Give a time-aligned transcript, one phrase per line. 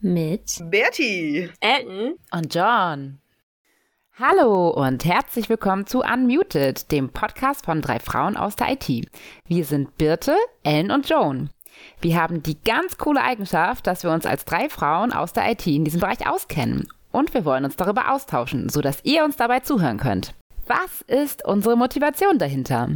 [0.00, 3.18] mit Bertie, Elton und John.
[4.18, 9.08] Hallo und herzlich willkommen zu Unmuted, dem Podcast von drei Frauen aus der IT.
[9.46, 11.50] Wir sind Birte, Ellen und Joan.
[12.00, 15.66] Wir haben die ganz coole Eigenschaft, dass wir uns als drei Frauen aus der IT
[15.66, 16.88] in diesem Bereich auskennen.
[17.12, 20.34] Und wir wollen uns darüber austauschen, sodass ihr uns dabei zuhören könnt.
[20.66, 22.90] Was ist unsere Motivation dahinter?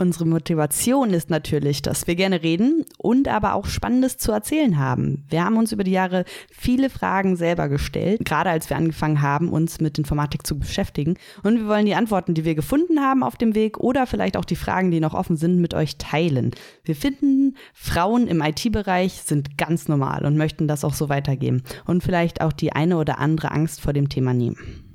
[0.00, 5.24] Unsere Motivation ist natürlich, dass wir gerne reden und aber auch Spannendes zu erzählen haben.
[5.28, 9.48] Wir haben uns über die Jahre viele Fragen selber gestellt, gerade als wir angefangen haben,
[9.48, 11.16] uns mit Informatik zu beschäftigen.
[11.42, 14.44] Und wir wollen die Antworten, die wir gefunden haben auf dem Weg oder vielleicht auch
[14.44, 16.52] die Fragen, die noch offen sind, mit euch teilen.
[16.84, 22.04] Wir finden, Frauen im IT-Bereich sind ganz normal und möchten das auch so weitergeben und
[22.04, 24.87] vielleicht auch die eine oder andere Angst vor dem Thema nehmen.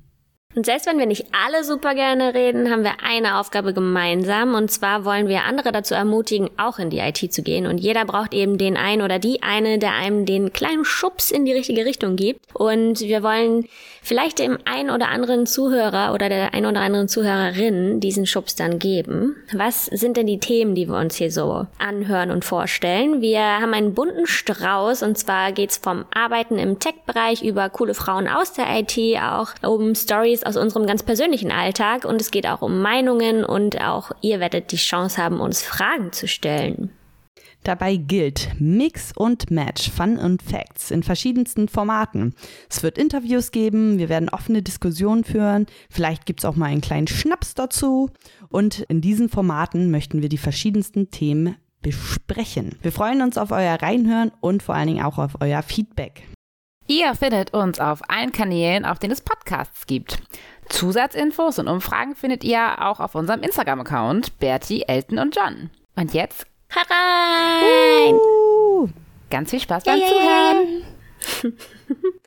[0.56, 4.54] Und selbst wenn wir nicht alle super gerne reden, haben wir eine Aufgabe gemeinsam.
[4.54, 7.66] Und zwar wollen wir andere dazu ermutigen, auch in die IT zu gehen.
[7.66, 11.46] Und jeder braucht eben den einen oder die eine, der einem den kleinen Schubs in
[11.46, 12.40] die richtige Richtung gibt.
[12.54, 13.68] Und wir wollen
[14.04, 18.78] vielleicht dem einen oder anderen Zuhörer oder der einen oder anderen Zuhörerin diesen Schubs dann
[18.78, 19.36] geben.
[19.54, 23.22] Was sind denn die Themen, die wir uns hier so anhören und vorstellen?
[23.22, 25.02] Wir haben einen bunten Strauß.
[25.02, 29.96] Und zwar geht's vom Arbeiten im Tech-Bereich über coole Frauen aus der IT, auch um
[29.96, 34.40] Stories aus unserem ganz persönlichen Alltag und es geht auch um Meinungen und auch ihr
[34.40, 36.92] werdet die Chance haben, uns Fragen zu stellen.
[37.64, 42.36] Dabei gilt Mix und Match, Fun und Facts in verschiedensten Formaten.
[42.70, 46.82] Es wird Interviews geben, wir werden offene Diskussionen führen, vielleicht gibt es auch mal einen
[46.82, 48.10] kleinen Schnaps dazu.
[48.50, 52.76] Und in diesen Formaten möchten wir die verschiedensten Themen besprechen.
[52.82, 56.24] Wir freuen uns auf euer Reinhören und vor allen Dingen auch auf euer Feedback.
[56.88, 60.22] Ihr findet uns auf allen Kanälen, auf denen es Podcasts gibt.
[60.70, 65.70] Zusatzinfos und Umfragen findet ihr auch auf unserem Instagram-Account Bertie, Elton und John.
[65.96, 68.16] Und jetzt herein!
[68.16, 68.90] Uh,
[69.30, 70.84] ganz viel Spaß beim yeah, Zuhören!